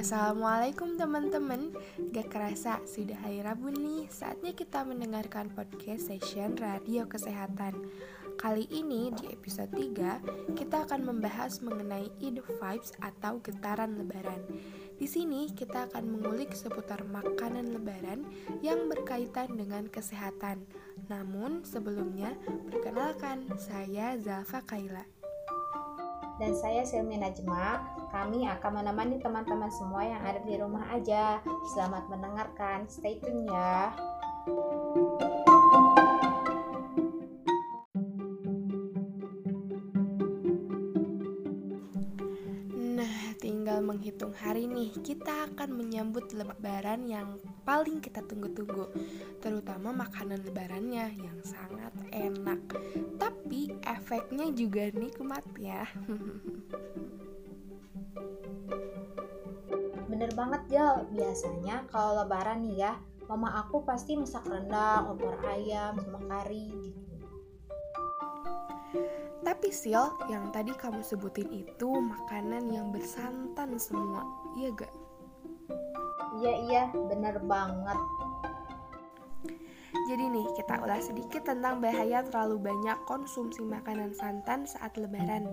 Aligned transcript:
Assalamualaikum 0.00 0.96
teman-teman. 0.96 1.76
Gak 2.08 2.32
kerasa 2.32 2.80
sudah 2.88 3.20
hari 3.20 3.44
Rabu 3.44 3.68
nih. 3.68 4.08
Saatnya 4.08 4.56
kita 4.56 4.80
mendengarkan 4.80 5.52
podcast 5.52 6.08
session 6.08 6.56
Radio 6.56 7.04
Kesehatan. 7.04 7.76
Kali 8.40 8.64
ini 8.72 9.12
di 9.12 9.28
episode 9.28 9.68
3 9.76 10.56
Kita 10.56 10.88
akan 10.88 11.04
membahas 11.04 11.60
mengenai 11.60 12.08
Eid 12.16 12.40
Vibes 12.40 12.96
atau 13.04 13.44
getaran 13.44 14.00
lebaran. 14.00 14.40
Di 14.96 15.04
sini 15.04 15.52
kita 15.52 15.92
akan 15.92 16.16
mengulik 16.16 16.56
seputar 16.56 17.04
makanan 17.04 17.68
lebaran 17.68 18.24
Yang 18.64 18.96
berkaitan 18.96 19.52
dengan 19.52 19.84
kesehatan. 19.84 20.64
Namun 21.12 21.60
sebelumnya 21.68 22.32
Perkenalkan 22.72 23.52
saya 23.60 24.16
Zalfa 24.16 24.64
Kaila. 24.64 25.04
Dan 26.40 26.56
saya 26.56 26.88
Silmi 26.88 27.20
Najma. 27.20 27.99
Kami 28.10 28.42
akan 28.42 28.82
menemani 28.82 29.22
teman-teman 29.22 29.70
semua 29.70 30.02
yang 30.02 30.22
ada 30.26 30.42
di 30.42 30.58
rumah 30.58 30.82
aja. 30.90 31.38
Selamat 31.70 32.10
mendengarkan, 32.10 32.90
stay 32.90 33.22
tune 33.22 33.46
ya. 33.46 33.94
Nah, 42.74 43.16
tinggal 43.38 43.78
menghitung 43.78 44.34
hari 44.34 44.66
nih, 44.66 44.90
kita 45.06 45.46
akan 45.54 45.70
menyambut 45.78 46.34
lebaran 46.34 47.06
yang 47.06 47.38
paling 47.62 48.02
kita 48.02 48.26
tunggu-tunggu, 48.26 48.90
terutama 49.38 49.94
makanan 49.94 50.42
lebarannya 50.42 51.14
yang 51.14 51.38
sangat 51.46 51.94
enak 52.10 52.60
tapi 53.18 53.70
efeknya 53.86 54.46
juga 54.54 54.90
nikmat 54.94 55.42
ya 55.58 55.86
banget 60.50 60.66
Jal 60.74 61.06
biasanya 61.14 61.86
kalau 61.94 62.26
lebaran 62.26 62.66
nih 62.66 62.82
ya 62.82 62.98
mama 63.30 63.62
aku 63.62 63.86
pasti 63.86 64.18
masak 64.18 64.42
rendang, 64.50 65.14
opor 65.14 65.38
ayam, 65.46 65.94
sama 66.02 66.18
kari 66.26 66.74
gitu. 66.90 67.14
Tapi 69.46 69.70
Sil, 69.70 70.02
yang 70.26 70.50
tadi 70.50 70.74
kamu 70.74 71.06
sebutin 71.06 71.46
itu 71.54 71.86
makanan 71.86 72.66
yang 72.74 72.90
bersantan 72.90 73.78
semua, 73.78 74.26
iya 74.58 74.74
gak? 74.74 74.90
Iya 76.42 76.52
iya, 76.66 76.82
bener 76.90 77.38
banget 77.46 78.00
jadi 79.90 80.24
nih, 80.30 80.46
kita 80.54 80.82
ulas 80.86 81.10
sedikit 81.10 81.42
tentang 81.42 81.82
bahaya 81.82 82.22
terlalu 82.22 82.70
banyak 82.70 82.98
konsumsi 83.10 83.62
makanan 83.66 84.14
santan 84.14 84.62
saat 84.62 84.94
lebaran. 84.94 85.50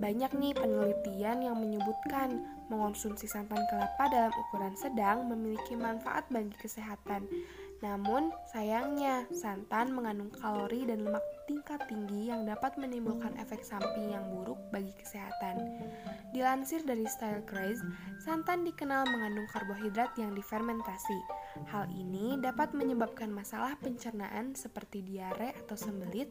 Banyak 0.00 0.32
nih 0.36 0.56
penelitian 0.56 1.44
yang 1.44 1.56
menyebutkan 1.60 2.40
mengonsumsi 2.72 3.28
santan 3.28 3.60
kelapa 3.68 4.08
dalam 4.08 4.32
ukuran 4.32 4.74
sedang 4.74 5.28
memiliki 5.28 5.76
manfaat 5.76 6.24
bagi 6.32 6.56
kesehatan. 6.56 7.28
Namun, 7.84 8.32
sayangnya, 8.48 9.28
santan 9.36 9.92
mengandung 9.92 10.32
kalori 10.32 10.88
dan 10.88 11.04
lemak 11.04 11.20
tingkat 11.44 11.76
tinggi 11.84 12.32
yang 12.32 12.48
dapat 12.48 12.72
menimbulkan 12.80 13.36
efek 13.36 13.60
samping 13.60 14.16
yang 14.16 14.24
buruk 14.32 14.56
bagi 14.72 14.96
kesehatan. 14.96 15.84
Dilansir 16.32 16.80
dari 16.88 17.04
Style 17.04 17.44
Craze, 17.44 17.84
santan 18.24 18.64
dikenal 18.64 19.04
mengandung 19.12 19.44
karbohidrat 19.52 20.16
yang 20.16 20.32
difermentasi. 20.32 21.20
Hal 21.64 21.88
ini 21.88 22.36
dapat 22.36 22.76
menyebabkan 22.76 23.32
masalah 23.32 23.74
pencernaan 23.80 24.52
seperti 24.52 25.00
diare 25.00 25.56
atau 25.64 25.74
sembelit, 25.74 26.28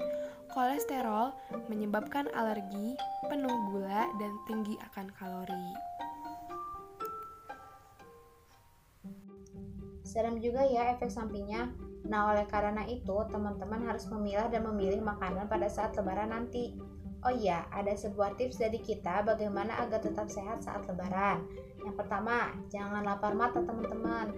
kolesterol, 0.53 1.33
menyebabkan 1.67 2.29
alergi, 2.37 2.93
penuh 3.25 3.57
gula, 3.73 4.05
dan 4.21 4.37
tinggi 4.45 4.77
akan 4.93 5.09
kalori. 5.17 5.69
Serem 10.05 10.37
juga 10.37 10.63
ya 10.63 10.93
efek 10.93 11.09
sampingnya. 11.09 11.73
Nah, 12.05 12.31
oleh 12.31 12.45
karena 12.45 12.85
itu, 12.85 13.17
teman-teman 13.33 13.81
harus 13.89 14.05
memilah 14.07 14.47
dan 14.47 14.63
memilih 14.69 15.01
makanan 15.01 15.49
pada 15.49 15.65
saat 15.65 15.97
lebaran 15.97 16.29
nanti. 16.29 16.77
Oh 17.25 17.33
iya, 17.33 17.65
ada 17.73 17.89
sebuah 17.97 18.37
tips 18.37 18.61
dari 18.61 18.77
kita 18.77 19.25
bagaimana 19.25 19.81
agar 19.81 19.97
tetap 20.05 20.29
sehat 20.29 20.61
saat 20.61 20.85
lebaran. 20.85 21.41
Yang 21.81 21.95
pertama, 21.97 22.53
jangan 22.69 23.01
lapar 23.01 23.33
mata 23.33 23.65
teman-teman. 23.65 24.29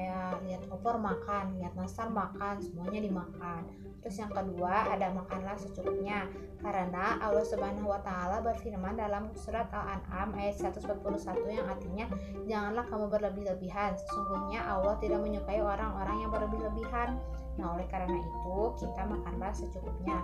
Kayak 0.00 0.40
lihat 0.48 0.64
opor 0.72 0.96
makan, 0.96 1.60
lihat 1.60 1.76
nasar 1.76 2.08
makan, 2.08 2.56
semuanya 2.56 3.04
dimakan. 3.04 3.68
Terus 4.00 4.16
yang 4.16 4.32
kedua, 4.32 4.88
ada 4.88 5.12
makanlah 5.12 5.60
secukupnya. 5.60 6.24
Karena 6.56 7.20
Allah 7.20 7.44
Subhanahu 7.44 7.84
wa 7.84 8.00
taala 8.00 8.40
berfirman 8.40 8.96
dalam 8.96 9.28
surat 9.36 9.68
Al-An'am 9.68 10.32
ayat 10.40 10.56
141 10.56 11.52
yang 11.52 11.68
artinya, 11.68 12.08
"Janganlah 12.48 12.88
kamu 12.88 13.12
berlebih-lebihan. 13.12 13.92
Sesungguhnya 13.92 14.64
Allah 14.64 14.96
tidak 15.04 15.20
menyukai 15.20 15.60
orang-orang 15.60 16.16
yang 16.24 16.32
berlebih-lebihan." 16.32 17.20
Nah, 17.60 17.76
oleh 17.76 17.84
karena 17.92 18.16
itu, 18.16 18.56
kita 18.80 19.04
makanlah 19.04 19.52
secukupnya. 19.52 20.16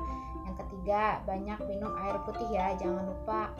Yang 0.49 0.57
ketiga, 0.65 1.21
banyak 1.29 1.61
minum 1.69 1.93
air 2.01 2.17
putih 2.25 2.49
ya, 2.49 2.73
jangan 2.81 3.13
lupa. 3.13 3.53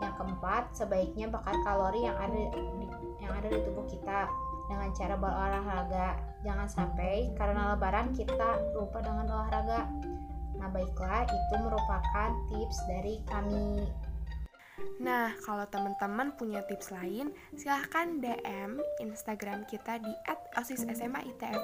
Yang 0.00 0.14
keempat, 0.24 0.62
sebaiknya 0.72 1.28
bakar 1.28 1.52
kalori 1.68 2.08
yang 2.08 2.16
ada 2.16 2.32
di, 2.32 2.88
yang 3.20 3.32
ada 3.36 3.52
di 3.52 3.60
tubuh 3.60 3.84
kita 3.84 4.24
dengan 4.68 4.90
cara 4.96 5.14
berolahraga. 5.18 6.08
Jangan 6.44 6.68
sampai 6.68 7.32
karena 7.36 7.74
lebaran 7.74 8.12
kita 8.12 8.60
lupa 8.76 9.00
dengan 9.00 9.28
olahraga. 9.28 9.88
Nah, 10.60 10.68
baiklah, 10.70 11.26
itu 11.28 11.54
merupakan 11.60 12.30
tips 12.48 12.78
dari 12.88 13.20
kami. 13.28 13.84
Nah, 14.98 15.34
kalau 15.42 15.66
teman-teman 15.70 16.34
punya 16.34 16.62
tips 16.66 16.90
lain, 16.90 17.30
silahkan 17.54 18.18
DM 18.18 18.78
Instagram 19.02 19.66
kita 19.70 20.02
di 20.02 20.12
@osissmaitfi. 20.58 21.54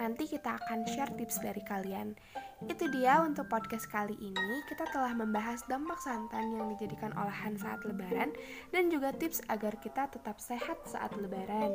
Nanti 0.00 0.24
kita 0.24 0.56
akan 0.56 0.88
share 0.88 1.12
tips 1.16 1.40
dari 1.44 1.60
kalian. 1.64 2.16
Itu 2.64 2.88
dia 2.88 3.20
untuk 3.20 3.50
podcast 3.50 3.90
kali 3.90 4.16
ini. 4.16 4.56
Kita 4.70 4.88
telah 4.94 5.12
membahas 5.12 5.60
dampak 5.68 5.98
santan 6.00 6.56
yang 6.56 6.72
dijadikan 6.72 7.12
olahan 7.18 7.58
saat 7.58 7.82
lebaran 7.84 8.32
dan 8.70 8.88
juga 8.88 9.12
tips 9.12 9.42
agar 9.50 9.76
kita 9.82 10.08
tetap 10.08 10.38
sehat 10.40 10.78
saat 10.88 11.12
lebaran. 11.18 11.74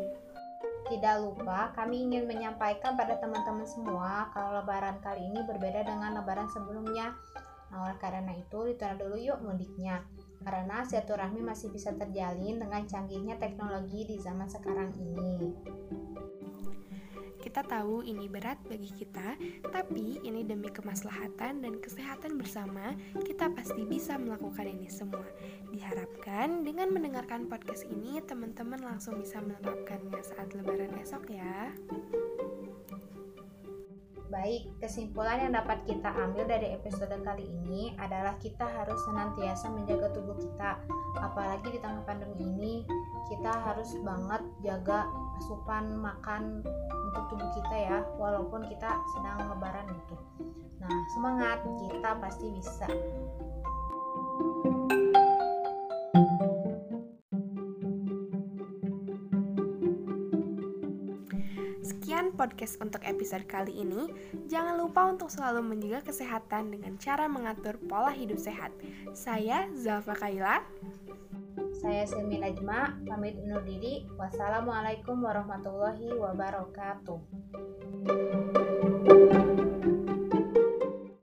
Tidak 0.87 1.15
lupa, 1.19 1.75
kami 1.75 2.07
ingin 2.07 2.25
menyampaikan 2.25 2.95
pada 2.95 3.19
teman-teman 3.19 3.67
semua 3.67 4.31
kalau 4.31 4.63
lebaran 4.63 4.97
kali 5.03 5.27
ini 5.27 5.43
berbeda 5.43 5.83
dengan 5.83 6.15
lebaran 6.15 6.47
sebelumnya. 6.47 7.11
Nah, 7.67 7.83
oleh 7.83 7.97
karena 7.99 8.31
itu, 8.31 8.71
ditunda 8.71 8.95
dulu 8.95 9.19
yuk 9.19 9.43
mudiknya 9.43 10.07
karena 10.47 10.85
silaturahmi 10.87 11.43
masih 11.43 11.73
bisa 11.73 11.91
terjalin 11.91 12.61
dengan 12.61 12.87
canggihnya 12.87 13.35
teknologi 13.35 14.07
di 14.07 14.15
zaman 14.21 14.47
sekarang 14.47 14.95
ini. 14.95 15.51
Kita 17.37 17.63
tahu 17.63 18.03
ini 18.03 18.27
berat 18.27 18.59
bagi 18.67 18.91
kita, 18.91 19.37
tapi 19.71 20.19
ini 20.25 20.43
demi 20.43 20.67
kemaslahatan 20.69 21.63
dan 21.63 21.73
kesehatan 21.79 22.35
bersama, 22.35 22.93
kita 23.23 23.49
pasti 23.53 23.87
bisa 23.87 24.19
melakukan 24.19 24.67
ini 24.67 24.89
semua. 24.91 25.25
Diharapkan 25.71 26.67
dengan 26.67 26.91
mendengarkan 26.91 27.47
podcast 27.47 27.87
ini, 27.87 28.19
teman-teman 28.25 28.83
langsung 28.83 29.21
bisa 29.21 29.39
menerapkannya 29.39 30.19
saat 30.21 30.51
lebaran 30.51 30.97
esok 30.99 31.31
ya. 31.31 31.71
Baik, 34.27 34.67
kesimpulan 34.83 35.39
yang 35.39 35.55
dapat 35.55 35.87
kita 35.87 36.11
ambil 36.11 36.43
dari 36.51 36.75
episode 36.75 37.15
kali 37.23 37.47
ini 37.47 37.95
adalah 37.95 38.35
kita 38.43 38.67
harus 38.67 38.99
senantiasa 39.07 39.71
menjaga 39.71 40.11
tubuh 40.11 40.35
kita. 40.35 40.83
Apalagi 41.15 41.71
di 41.71 41.79
tengah 41.79 42.03
pandemi 42.03 42.35
ini, 42.43 42.73
kita 43.31 43.55
harus 43.55 43.87
banget 44.03 44.43
jaga 44.67 45.07
asupan 45.39 45.95
makan 45.95 46.59
untuk 46.83 47.23
tubuh 47.31 47.49
kita 47.55 47.75
ya, 47.79 47.97
walaupun 48.19 48.67
kita 48.67 48.99
sedang 49.15 49.47
lebaran 49.47 49.87
itu. 49.95 50.15
Nah, 50.83 50.91
semangat, 51.15 51.63
kita 51.87 52.19
pasti 52.19 52.51
bisa. 52.51 52.87
Podcast 62.37 62.77
untuk 62.77 63.01
episode 63.01 63.49
kali 63.49 63.73
ini. 63.81 64.13
Jangan 64.45 64.77
lupa 64.77 65.09
untuk 65.09 65.33
selalu 65.33 65.65
menjaga 65.65 66.05
kesehatan 66.05 66.69
dengan 66.69 66.93
cara 67.01 67.25
mengatur 67.25 67.81
pola 67.89 68.13
hidup 68.13 68.37
sehat. 68.37 68.69
Saya 69.17 69.65
Zalfa 69.73 70.13
Kaila. 70.13 70.61
Saya 71.81 72.05
Silmi 72.05 72.37
Najma, 72.37 73.01
pamit 73.09 73.33
undur 73.41 73.65
diri. 73.65 74.05
Wassalamualaikum 74.21 75.17
warahmatullahi 75.25 76.13
wabarakatuh. 76.13 77.17